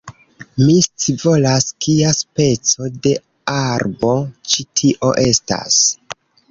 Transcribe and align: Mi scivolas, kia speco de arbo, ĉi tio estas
Mi 0.61 0.77
scivolas, 0.85 1.67
kia 1.87 2.15
speco 2.21 2.89
de 3.05 3.15
arbo, 3.75 4.13
ĉi 4.53 4.71
tio 4.81 5.17
estas 5.31 5.83